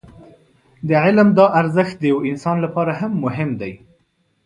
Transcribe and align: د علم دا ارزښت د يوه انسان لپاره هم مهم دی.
د 0.87 0.89
علم 1.03 1.27
دا 1.37 1.45
ارزښت 1.59 1.95
د 1.99 2.03
يوه 2.11 2.23
انسان 2.31 2.57
لپاره 2.65 2.91
هم 3.01 3.11
مهم 3.25 3.49
دی. 3.61 3.73